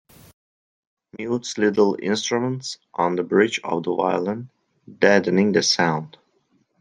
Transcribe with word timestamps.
Mutes 1.19 1.59
little 1.59 1.95
instruments 2.01 2.79
on 2.95 3.15
the 3.17 3.21
bridge 3.21 3.59
of 3.63 3.83
the 3.83 3.93
violin, 3.93 4.49
deadening 4.97 5.51
the 5.51 5.61
sound. 5.61 6.17